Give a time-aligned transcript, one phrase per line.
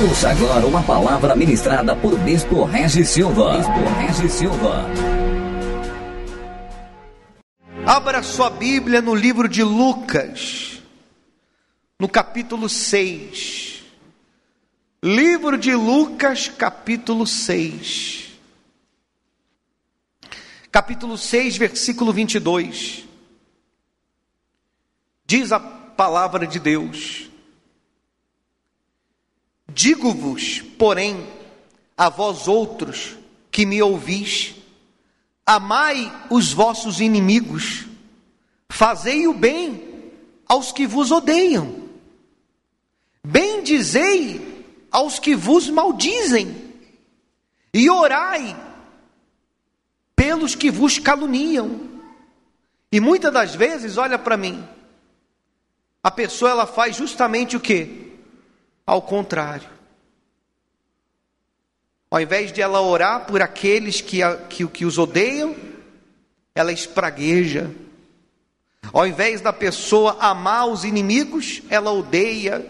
[0.00, 3.58] Ouça agora uma palavra ministrada por Bispo Regis Silva.
[3.58, 4.84] Bispo Regis Silva.
[7.84, 10.80] Abra sua Bíblia no livro de Lucas,
[11.98, 13.82] no capítulo 6.
[15.02, 18.38] Livro de Lucas, capítulo 6.
[20.70, 23.04] Capítulo 6, versículo 22.
[25.26, 27.27] Diz a palavra de Deus:
[29.72, 31.26] Digo-vos, porém,
[31.96, 33.16] a vós outros
[33.50, 34.54] que me ouvis,
[35.44, 37.86] amai os vossos inimigos,
[38.70, 40.12] fazei o bem
[40.46, 41.88] aos que vos odeiam,
[43.24, 46.68] bendizei aos que vos maldizem,
[47.72, 48.56] e orai
[50.16, 51.88] pelos que vos caluniam.
[52.90, 54.66] E muitas das vezes, olha para mim,
[56.02, 58.07] a pessoa ela faz justamente o que?
[58.88, 59.68] Ao contrário.
[62.10, 65.54] Ao invés de ela orar por aqueles que, que, que os odeiam,
[66.54, 67.70] ela espragueja.
[68.90, 72.64] Ao invés da pessoa amar os inimigos, ela odeia.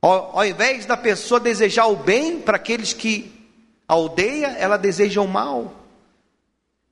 [0.00, 3.30] Ao, ao invés da pessoa desejar o bem para aqueles que
[3.86, 5.76] a odeia, ela deseja o mal.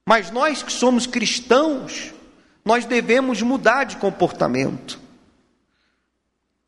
[0.06, 2.14] Mas nós que somos cristãos,
[2.64, 4.99] nós devemos mudar de comportamento.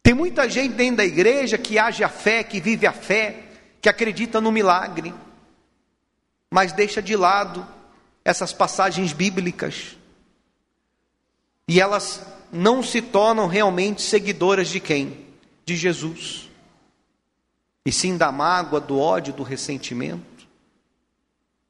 [0.03, 3.45] Tem muita gente dentro da igreja que age a fé, que vive a fé,
[3.81, 5.15] que acredita no milagre,
[6.51, 7.67] mas deixa de lado
[8.25, 9.97] essas passagens bíblicas.
[11.69, 15.27] E elas não se tornam realmente seguidoras de quem?
[15.65, 16.51] De Jesus.
[17.85, 20.47] E sim da mágoa, do ódio, do ressentimento.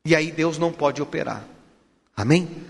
[0.05, 1.45] E aí Deus não pode operar.
[2.17, 2.65] Amém?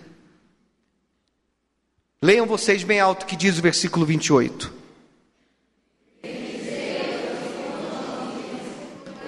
[2.21, 4.82] Leiam vocês bem alto que diz o versículo 28.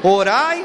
[0.04, 0.62] Orai.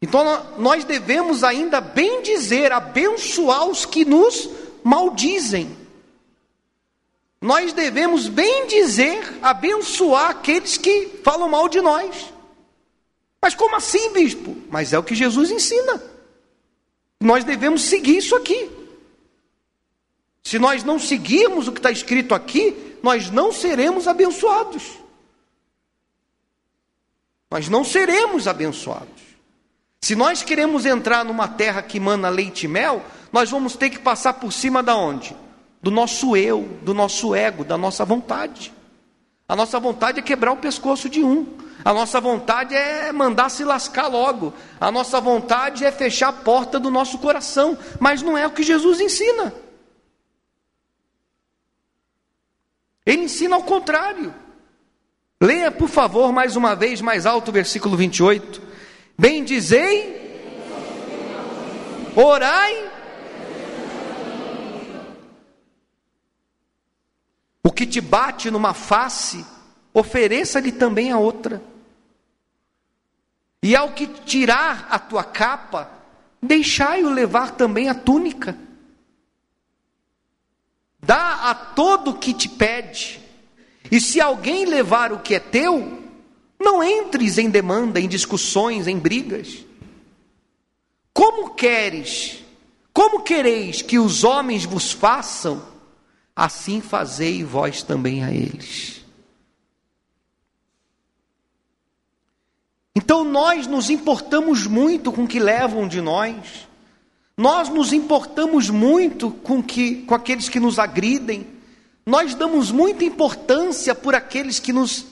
[0.00, 4.48] Então nós devemos ainda bem dizer, abençoar os que nos
[4.82, 5.76] maldizem.
[7.38, 12.32] Nós devemos bem dizer, abençoar aqueles que falam mal de nós.
[13.40, 14.56] Mas como assim, bispo?
[14.70, 16.02] Mas é o que Jesus ensina.
[17.20, 18.70] Nós devemos seguir isso aqui.
[20.42, 25.01] Se nós não seguirmos o que está escrito aqui, nós não seremos abençoados.
[27.52, 29.22] Nós não seremos abençoados.
[30.00, 33.98] Se nós queremos entrar numa terra que mana leite e mel, nós vamos ter que
[33.98, 35.36] passar por cima da onde?
[35.82, 38.72] Do nosso eu, do nosso ego, da nossa vontade.
[39.46, 41.46] A nossa vontade é quebrar o pescoço de um.
[41.84, 44.54] A nossa vontade é mandar se lascar logo.
[44.80, 47.76] A nossa vontade é fechar a porta do nosso coração.
[48.00, 49.52] Mas não é o que Jesus ensina.
[53.04, 54.34] Ele ensina ao contrário.
[55.42, 58.62] Leia, por favor, mais uma vez, mais alto versículo 28.
[59.18, 60.22] Bendizei,
[62.14, 62.92] orai.
[67.60, 69.44] O que te bate numa face,
[69.92, 71.60] ofereça-lhe também a outra.
[73.60, 75.90] E ao que tirar a tua capa,
[76.40, 78.56] deixai-o levar também a túnica.
[81.00, 83.21] Dá a todo o que te pede.
[83.90, 86.02] E se alguém levar o que é teu,
[86.58, 89.64] não entres em demanda, em discussões, em brigas.
[91.12, 92.42] Como queres,
[92.92, 95.62] como quereis que os homens vos façam,
[96.34, 99.02] assim fazei vós também a eles.
[102.94, 106.68] Então nós nos importamos muito com o que levam de nós.
[107.36, 111.46] Nós nos importamos muito com, que, com aqueles que nos agridem,
[112.04, 115.06] nós damos muita importância por aqueles que nos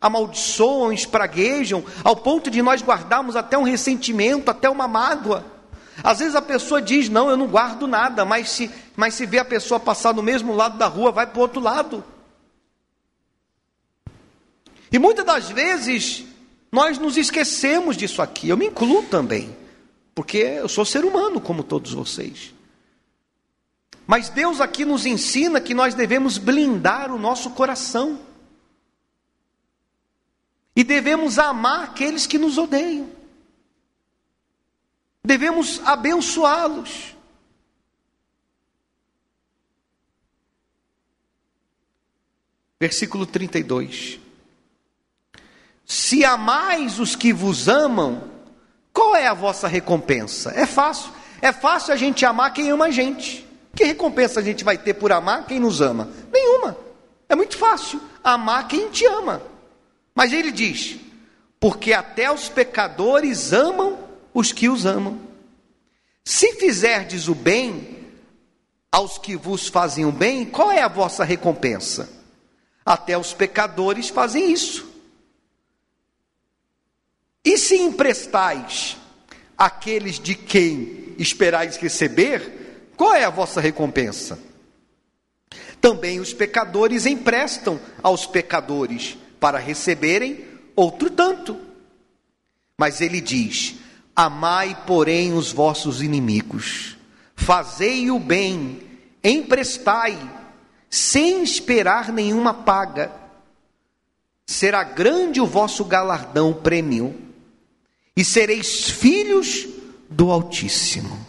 [0.00, 5.44] amaldiçoam, espraguejam, ao ponto de nós guardarmos até um ressentimento, até uma mágoa.
[6.02, 9.38] Às vezes a pessoa diz: Não, eu não guardo nada, mas se, mas se vê
[9.38, 12.04] a pessoa passar no mesmo lado da rua, vai para o outro lado.
[14.92, 16.24] E muitas das vezes
[16.70, 19.56] nós nos esquecemos disso aqui, eu me incluo também
[20.16, 22.54] porque eu sou ser humano como todos vocês.
[24.06, 28.20] Mas Deus aqui nos ensina que nós devemos blindar o nosso coração.
[30.76, 33.10] E devemos amar aqueles que nos odeiam.
[35.24, 37.16] Devemos abençoá-los.
[42.78, 44.20] Versículo 32.
[45.84, 48.30] Se amais os que vos amam,
[48.92, 50.52] qual é a vossa recompensa?
[50.54, 51.12] É fácil.
[51.40, 53.45] É fácil a gente amar quem ama a gente.
[53.76, 56.08] Que recompensa a gente vai ter por amar quem nos ama?
[56.32, 56.76] Nenhuma.
[57.28, 59.42] É muito fácil amar quem te ama.
[60.14, 60.96] Mas ele diz:
[61.60, 63.98] porque até os pecadores amam
[64.32, 65.20] os que os amam.
[66.24, 68.08] Se fizerdes o bem
[68.90, 72.08] aos que vos fazem o bem, qual é a vossa recompensa?
[72.84, 74.90] Até os pecadores fazem isso.
[77.44, 78.96] E se emprestais
[79.56, 82.55] aqueles de quem esperais receber,
[82.96, 84.38] qual é a vossa recompensa?
[85.80, 90.44] Também os pecadores emprestam aos pecadores para receberem
[90.74, 91.56] outro tanto.
[92.76, 93.76] Mas ele diz:
[94.14, 96.96] Amai, porém, os vossos inimigos,
[97.34, 98.80] fazei o bem,
[99.22, 100.18] emprestai,
[100.88, 103.12] sem esperar nenhuma paga.
[104.46, 107.14] Será grande o vosso galardão, prêmio,
[108.16, 109.66] e sereis filhos
[110.08, 111.25] do Altíssimo.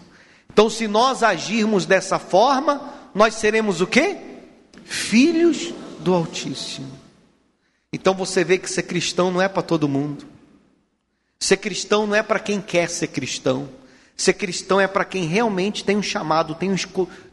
[0.58, 4.18] Então, se nós agirmos dessa forma, nós seremos o quê?
[4.88, 6.92] filhos do Altíssimo.
[7.92, 10.26] Então você vê que ser cristão não é para todo mundo.
[11.40, 13.70] Ser cristão não é para quem quer ser cristão.
[14.16, 16.76] Ser cristão é para quem realmente tem um chamado, tem um,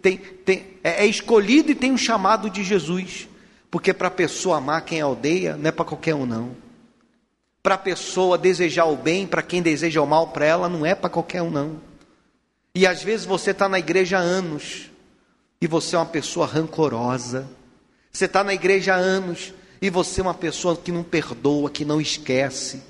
[0.02, 3.28] tem, tem, é, é escolhido e tem um chamado de Jesus.
[3.70, 6.50] Porque para a pessoa amar quem aldeia, não é para qualquer um, não.
[7.62, 10.94] Para a pessoa desejar o bem, para quem deseja o mal para ela, não é
[10.94, 11.80] para qualquer um, não.
[12.74, 14.90] E às vezes você está na igreja há anos,
[15.64, 17.48] e você é uma pessoa rancorosa.
[18.12, 21.86] Você está na igreja há anos e você é uma pessoa que não perdoa, que
[21.86, 22.82] não esquece.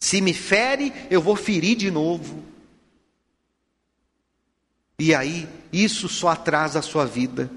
[0.00, 2.42] Se me fere, eu vou ferir de novo.
[4.98, 7.50] E aí, isso só atrasa a sua vida.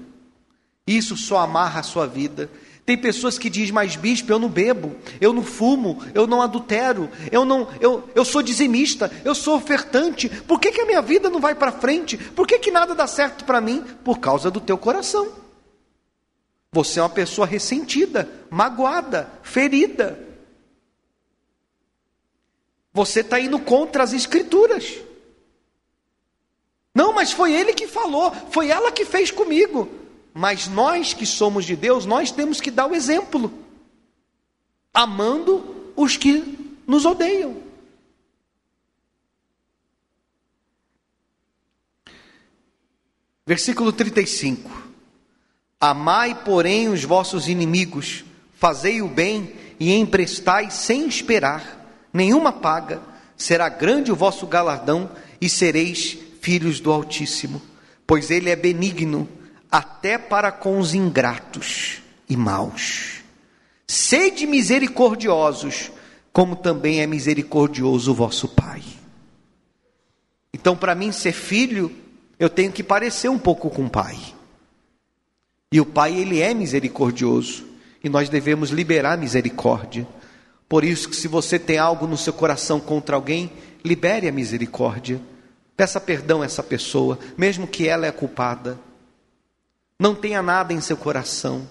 [0.86, 2.50] Isso só amarra a sua vida.
[2.84, 7.08] Tem pessoas que dizem, mas bispo, eu não bebo, eu não fumo, eu não adultero,
[7.30, 10.28] eu não, eu, eu sou dizimista, eu sou ofertante.
[10.28, 12.18] Por que, que a minha vida não vai para frente?
[12.18, 13.84] Por que, que nada dá certo para mim?
[14.04, 15.30] Por causa do teu coração.
[16.72, 20.18] Você é uma pessoa ressentida, magoada, ferida.
[22.92, 24.98] Você está indo contra as escrituras.
[26.92, 30.01] Não, mas foi ele que falou, foi ela que fez comigo.
[30.34, 33.52] Mas nós que somos de Deus, nós temos que dar o exemplo,
[34.92, 37.56] amando os que nos odeiam.
[43.46, 44.70] Versículo 35:
[45.80, 48.24] Amai, porém, os vossos inimigos,
[48.54, 51.82] fazei o bem e emprestai sem esperar
[52.12, 53.02] nenhuma paga,
[53.36, 57.60] será grande o vosso galardão e sereis filhos do Altíssimo,
[58.06, 59.28] pois ele é benigno
[59.72, 63.22] até para com os ingratos e maus.
[63.88, 65.90] Sede misericordiosos,
[66.30, 68.82] como também é misericordioso o vosso Pai.
[70.52, 71.90] Então, para mim ser filho,
[72.38, 74.18] eu tenho que parecer um pouco com o Pai.
[75.72, 77.64] E o Pai, ele é misericordioso,
[78.04, 80.06] e nós devemos liberar misericórdia.
[80.68, 83.50] Por isso que se você tem algo no seu coração contra alguém,
[83.82, 85.18] libere a misericórdia.
[85.74, 88.78] Peça perdão a essa pessoa, mesmo que ela é culpada.
[90.02, 91.64] Não tenha nada em seu coração.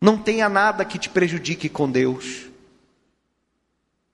[0.00, 2.46] Não tenha nada que te prejudique com Deus.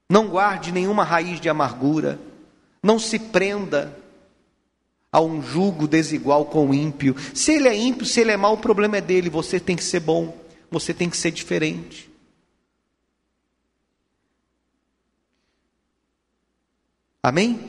[0.08, 2.18] Não guarde nenhuma raiz de amargura.
[2.82, 3.94] Não se prenda
[5.12, 7.14] a um jugo desigual com o ímpio.
[7.34, 9.28] Se ele é ímpio, se ele é mau, o problema é dele.
[9.28, 10.34] Você tem que ser bom.
[10.70, 12.10] Você tem que ser diferente.
[17.22, 17.68] Amém?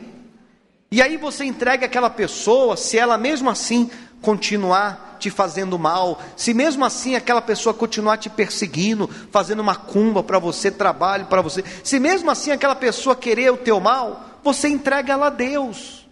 [0.89, 6.53] E aí você entrega aquela pessoa, se ela mesmo assim continuar te fazendo mal, se
[6.53, 11.99] mesmo assim aquela pessoa continuar te perseguindo, fazendo macumba para você, trabalho para você, se
[11.99, 16.05] mesmo assim aquela pessoa querer o teu mal, você entrega ela a Deus.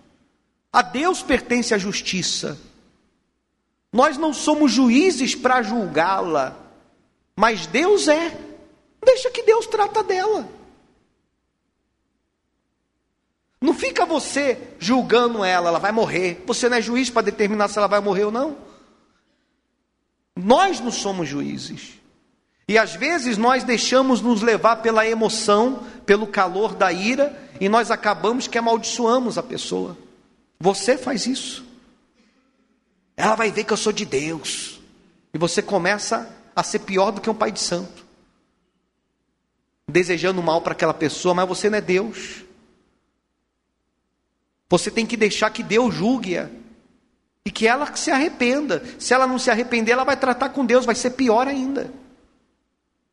[0.71, 2.57] A Deus pertence a justiça.
[3.91, 6.57] Nós não somos juízes para julgá-la,
[7.35, 8.35] mas Deus é.
[9.05, 10.47] Deixa que Deus trata dela.
[13.63, 16.43] Não fica você julgando ela, ela vai morrer.
[16.45, 18.57] Você não é juiz para determinar se ela vai morrer ou não.
[20.35, 21.99] Nós não somos juízes.
[22.67, 27.91] E às vezes nós deixamos nos levar pela emoção, pelo calor da ira, e nós
[27.91, 29.97] acabamos que amaldiçoamos a pessoa.
[30.59, 31.65] Você faz isso.
[33.15, 34.79] Ela vai ver que eu sou de Deus.
[35.33, 38.03] E você começa a ser pior do que um pai de santo.
[39.87, 42.43] Desejando mal para aquela pessoa, mas você não é Deus.
[44.69, 46.49] Você tem que deixar que Deus julgue-a.
[47.45, 48.83] E que ela se arrependa.
[48.97, 51.91] Se ela não se arrepender, ela vai tratar com Deus, vai ser pior ainda.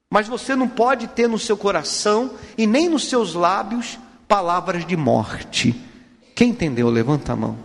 [0.08, 4.96] Mas você não pode ter no seu coração e nem nos seus lábios palavras de
[4.96, 5.74] morte.
[6.34, 6.88] Quem entendeu?
[6.88, 7.56] Levanta a mão.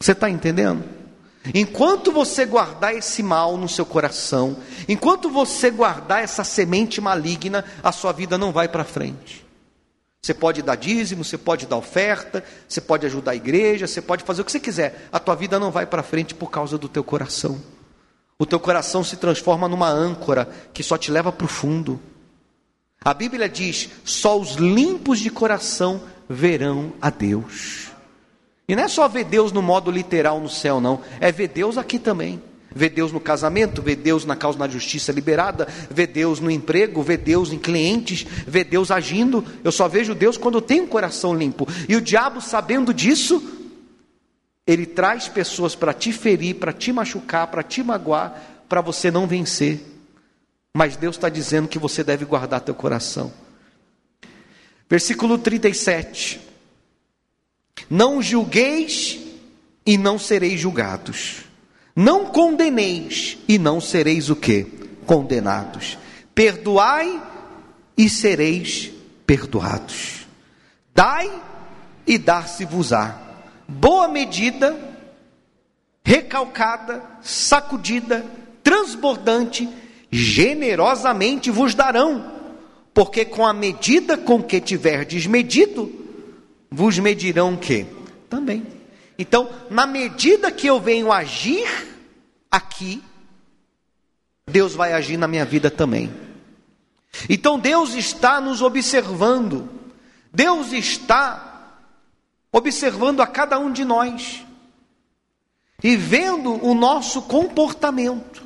[0.00, 0.84] Você está entendendo?
[1.54, 4.56] Enquanto você guardar esse mal no seu coração,
[4.88, 9.44] enquanto você guardar essa semente maligna, a sua vida não vai para frente.
[10.24, 14.22] Você pode dar dízimo, você pode dar oferta, você pode ajudar a igreja, você pode
[14.22, 15.08] fazer o que você quiser.
[15.10, 17.60] A tua vida não vai para frente por causa do teu coração.
[18.38, 22.00] O teu coração se transforma numa âncora que só te leva para o fundo.
[23.04, 27.88] A Bíblia diz: só os limpos de coração verão a Deus.
[28.68, 31.00] E não é só ver Deus no modo literal no céu, não.
[31.18, 32.40] É ver Deus aqui também.
[32.74, 37.02] Ver Deus no casamento, ver Deus na causa da justiça liberada, ver Deus no emprego,
[37.02, 39.44] ver Deus em clientes, ver Deus agindo.
[39.62, 41.66] Eu só vejo Deus quando eu tenho um coração limpo.
[41.88, 43.42] E o diabo, sabendo disso,
[44.66, 49.26] ele traz pessoas para te ferir, para te machucar, para te magoar, para você não
[49.26, 49.80] vencer.
[50.74, 53.32] Mas Deus está dizendo que você deve guardar teu coração.
[54.88, 56.40] Versículo 37.
[57.90, 59.18] Não julgueis
[59.84, 61.44] e não sereis julgados.
[61.94, 64.64] Não condeneis e não sereis o que?
[65.06, 65.98] Condenados.
[66.34, 67.22] Perdoai
[67.96, 68.90] e sereis
[69.26, 70.26] perdoados.
[70.94, 71.30] Dai
[72.06, 73.18] e dar-se-vos-á.
[73.68, 74.76] Boa medida,
[76.04, 78.24] recalcada, sacudida,
[78.62, 79.68] transbordante,
[80.10, 82.32] generosamente vos darão,
[82.92, 85.90] porque com a medida com que tiverdes medido,
[86.70, 87.86] vos medirão o que?
[88.28, 88.81] Também.
[89.22, 91.64] Então, na medida que eu venho agir
[92.50, 93.00] aqui,
[94.44, 96.12] Deus vai agir na minha vida também.
[97.28, 99.68] Então Deus está nos observando.
[100.32, 101.78] Deus está
[102.50, 104.44] observando a cada um de nós
[105.84, 108.42] e vendo o nosso comportamento.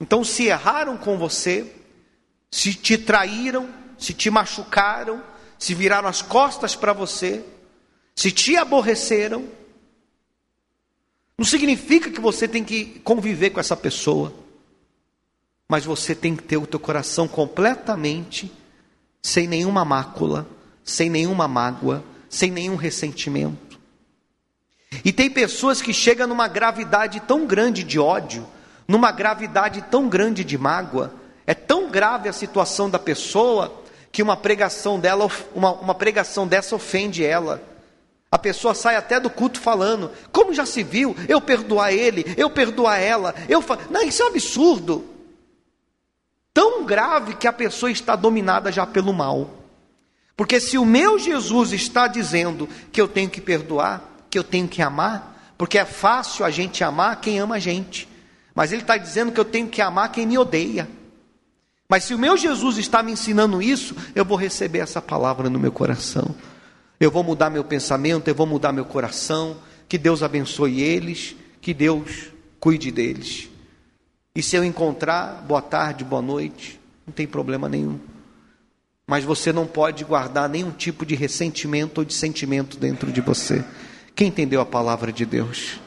[0.00, 1.74] Então, se erraram com você,
[2.50, 5.22] se te traíram, se te machucaram,
[5.58, 7.44] se viraram as costas para você,
[8.16, 9.46] se te aborreceram,
[11.36, 14.32] não significa que você tem que conviver com essa pessoa,
[15.68, 18.50] mas você tem que ter o teu coração completamente
[19.22, 20.46] sem nenhuma mácula,
[20.82, 23.78] sem nenhuma mágoa, sem nenhum ressentimento.
[25.04, 28.46] E tem pessoas que chegam numa gravidade tão grande de ódio,
[28.88, 31.12] numa gravidade tão grande de mágoa,
[31.46, 36.74] é tão grave a situação da pessoa que uma pregação dela, uma, uma pregação dessa
[36.74, 37.75] ofende ela.
[38.30, 41.16] A pessoa sai até do culto falando: como já se viu?
[41.28, 43.34] Eu perdoar ele, eu perdoar ela.
[43.48, 43.64] Eu.
[43.90, 45.04] Não, isso é um absurdo.
[46.52, 49.50] Tão grave que a pessoa está dominada já pelo mal.
[50.36, 54.68] Porque se o meu Jesus está dizendo que eu tenho que perdoar, que eu tenho
[54.68, 58.08] que amar, porque é fácil a gente amar quem ama a gente,
[58.54, 60.88] mas ele está dizendo que eu tenho que amar quem me odeia.
[61.88, 65.58] Mas se o meu Jesus está me ensinando isso, eu vou receber essa palavra no
[65.58, 66.34] meu coração.
[66.98, 69.56] Eu vou mudar meu pensamento, eu vou mudar meu coração.
[69.88, 73.48] Que Deus abençoe eles, que Deus cuide deles.
[74.34, 77.98] E se eu encontrar, boa tarde, boa noite, não tem problema nenhum.
[79.06, 83.64] Mas você não pode guardar nenhum tipo de ressentimento ou de sentimento dentro de você.
[84.14, 85.78] Quem entendeu a palavra de Deus?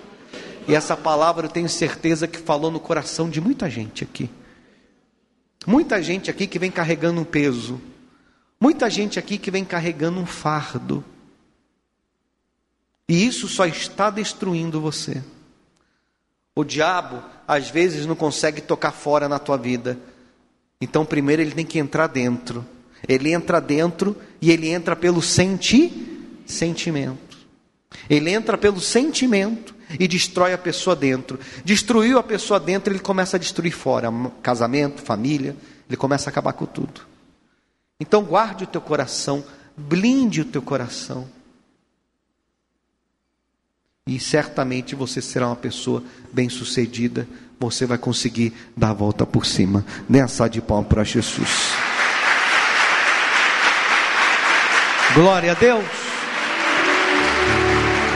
[0.67, 4.29] E essa palavra eu tenho certeza que falou no coração de muita gente aqui.
[5.67, 7.81] Muita gente aqui que vem carregando um peso.
[8.59, 11.03] Muita gente aqui que vem carregando um fardo.
[13.07, 15.23] E isso só está destruindo você.
[16.53, 19.97] O diabo, às vezes, não consegue tocar fora na tua vida.
[20.81, 22.65] Então, primeiro ele tem que entrar dentro.
[23.07, 27.37] Ele entra dentro e ele entra pelo senti sentimento.
[28.09, 31.39] Ele entra pelo sentimento e destrói a pessoa dentro.
[31.63, 34.09] Destruiu a pessoa dentro, ele começa a destruir fora,
[34.41, 35.55] casamento, família,
[35.87, 37.01] ele começa a acabar com tudo.
[37.99, 39.43] Então guarde o teu coração,
[39.75, 41.27] blinde o teu coração.
[44.07, 46.03] E certamente você será uma pessoa
[46.33, 47.27] bem-sucedida,
[47.59, 49.85] você vai conseguir dar a volta por cima.
[50.07, 51.73] Nessa de palma para Jesus.
[55.13, 55.85] Glória a Deus.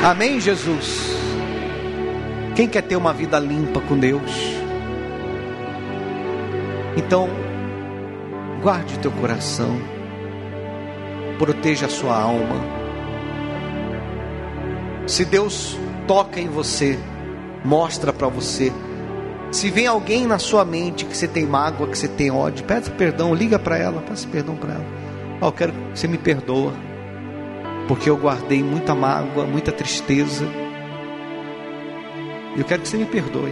[0.03, 1.13] Amém, Jesus.
[2.55, 4.31] Quem quer ter uma vida limpa com Deus?
[6.95, 7.42] Então,
[8.63, 9.77] guarde teu coração,
[11.37, 12.55] proteja a sua alma.
[15.05, 15.77] Se Deus
[16.07, 16.97] toca em você,
[17.63, 18.71] mostra para você.
[19.51, 22.89] Se vem alguém na sua mente que você tem mágoa, que você tem ódio, peça
[22.89, 24.85] perdão, liga para ela, peça perdão para ela.
[25.41, 26.73] Oh, eu quero que você me perdoa,
[27.87, 30.47] porque eu guardei muita mágoa, muita tristeza
[32.55, 33.51] eu quero que você me perdoe.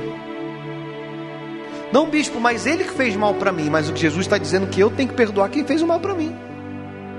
[1.92, 3.70] Não, bispo, mas ele que fez mal para mim.
[3.70, 6.00] Mas o que Jesus está dizendo que eu tenho que perdoar quem fez o mal
[6.00, 6.36] para mim.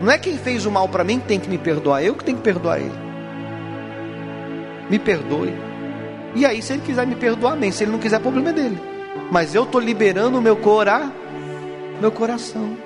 [0.00, 2.24] Não é quem fez o mal para mim que tem que me perdoar, eu que
[2.24, 2.92] tenho que perdoar ele.
[4.90, 5.54] Me perdoe.
[6.34, 7.70] E aí, se ele quiser me perdoar, amém.
[7.70, 8.80] Se ele não quiser, problema é dele.
[9.30, 11.12] Mas eu estou liberando o meu corar,
[12.00, 12.76] meu coração.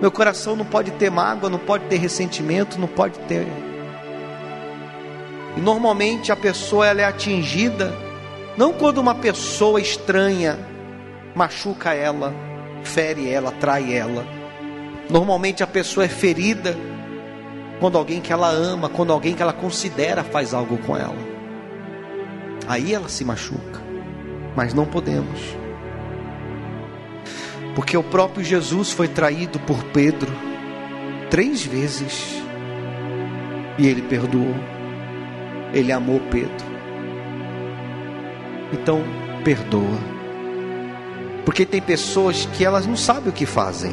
[0.00, 3.46] Meu coração não pode ter mágoa, não pode ter ressentimento, não pode ter.
[5.56, 7.92] E normalmente a pessoa ela é atingida
[8.56, 10.58] não quando uma pessoa estranha
[11.34, 12.34] machuca ela,
[12.82, 14.24] fere ela, trai ela.
[15.10, 16.76] Normalmente a pessoa é ferida
[17.80, 21.16] quando alguém que ela ama, quando alguém que ela considera faz algo com ela.
[22.66, 23.82] Aí ela se machuca.
[24.56, 25.40] Mas não podemos.
[27.74, 30.32] Porque o próprio Jesus foi traído por Pedro
[31.28, 32.42] três vezes.
[33.76, 34.54] E ele perdoou.
[35.72, 36.74] Ele amou Pedro.
[38.72, 39.02] Então,
[39.44, 40.14] perdoa.
[41.44, 43.92] Porque tem pessoas que elas não sabem o que fazem.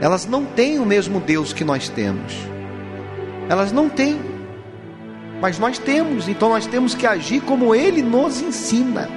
[0.00, 2.34] Elas não têm o mesmo Deus que nós temos.
[3.48, 4.18] Elas não têm.
[5.40, 9.08] Mas nós temos, então nós temos que agir como Ele nos ensina.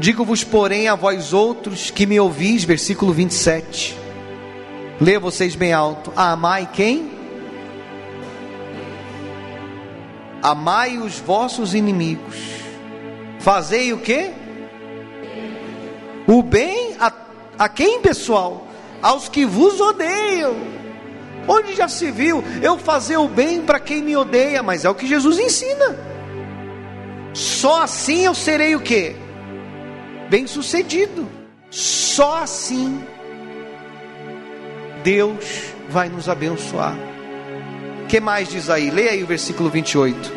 [0.00, 3.99] Digo-vos, porém, a vós outros que me ouvis, versículo 27.
[5.00, 6.12] Lê vocês bem alto.
[6.14, 7.10] Amai quem?
[10.42, 12.36] Amai os vossos inimigos.
[13.38, 14.30] Fazei o que?
[16.26, 17.10] O bem a,
[17.58, 18.66] a quem, pessoal?
[19.00, 20.54] Aos que vos odeiam.
[21.48, 24.62] Onde já se viu eu fazer o bem para quem me odeia?
[24.62, 25.96] Mas é o que Jesus ensina.
[27.32, 29.16] Só assim eu serei o que?
[30.28, 31.26] Bem sucedido.
[31.70, 33.02] Só assim
[35.02, 36.94] Deus vai nos abençoar.
[38.04, 38.90] O que mais diz aí?
[38.90, 40.32] Leia aí o versículo 28.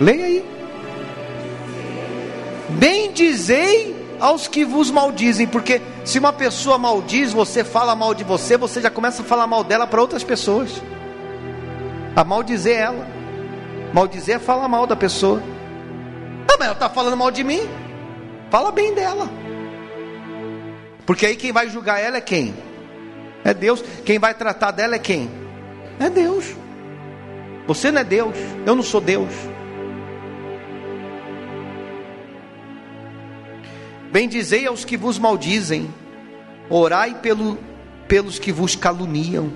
[0.00, 0.44] Leia aí.
[2.70, 8.56] Bendizei aos que vos maldizem, porque se uma pessoa maldiz, você fala mal de você,
[8.56, 10.82] você já começa a falar mal dela para outras pessoas.
[12.14, 13.06] A maldizer ela.
[13.92, 15.42] Maldizer é falar mal da pessoa.
[16.48, 17.68] Ah, mas ela está falando mal de mim.
[18.50, 19.28] Fala bem dela.
[21.06, 22.54] Porque aí quem vai julgar ela é quem?
[23.44, 23.82] É Deus.
[24.04, 25.30] Quem vai tratar dela é quem?
[25.98, 26.54] É Deus.
[27.66, 28.36] Você não é Deus.
[28.66, 29.32] Eu não sou Deus.
[34.12, 35.88] Bendizei aos que vos maldizem,
[36.68, 37.56] orai pelo,
[38.08, 39.52] pelos que vos caluniam.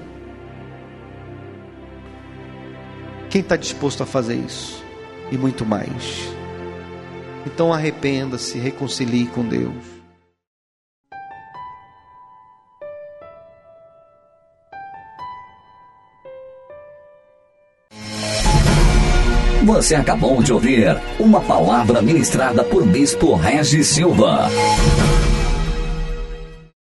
[3.28, 4.84] Quem está disposto a fazer isso?
[5.32, 6.28] E muito mais.
[7.44, 9.93] Então arrependa-se, reconcilie com Deus.
[19.74, 24.48] Você acabou de ouvir uma palavra ministrada por Bispo Regis Silva.